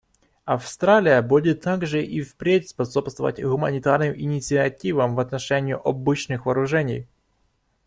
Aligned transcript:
Австралия 0.45 1.21
будет 1.21 1.61
также 1.61 2.03
и 2.03 2.23
впредь 2.23 2.67
способствовать 2.69 3.39
гуманитарным 3.39 4.19
инициативам 4.19 5.13
в 5.13 5.19
отношении 5.19 5.77
обычных 5.79 6.47
вооружений. 6.47 7.05